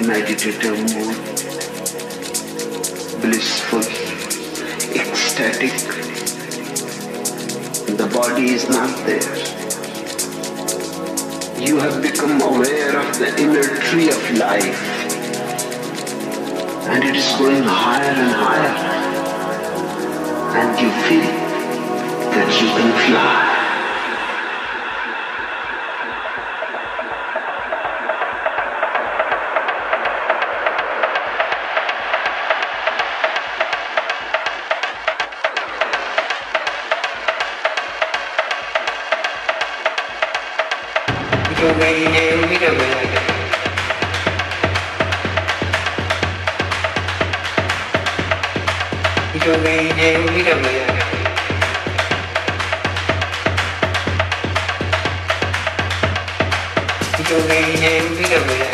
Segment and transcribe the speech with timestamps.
[0.00, 0.63] 92
[58.34, 58.73] Give me.